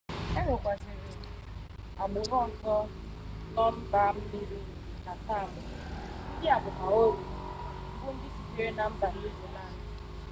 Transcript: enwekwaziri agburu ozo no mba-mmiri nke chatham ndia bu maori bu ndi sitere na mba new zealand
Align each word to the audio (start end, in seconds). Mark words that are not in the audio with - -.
enwekwaziri 0.37 1.13
agburu 2.03 2.33
ozo 2.45 2.75
no 3.53 3.65
mba-mmiri 3.77 4.59
nke 4.65 4.93
chatham 5.03 5.51
ndia 6.35 6.55
bu 6.63 6.69
maori 6.77 7.21
bu 7.99 8.07
ndi 8.15 8.27
sitere 8.35 8.69
na 8.77 8.85
mba 8.91 9.07
new 9.15 9.31
zealand 9.37 9.77